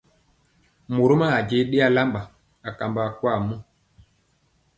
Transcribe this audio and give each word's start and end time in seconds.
Morom 0.93 1.21
aa 1.27 1.39
je 1.49 1.57
ɗe 1.71 1.77
alamba 1.87 2.21
kambɔ 2.77 3.01
akwaa 3.09 3.37
mɔ. 3.47 3.55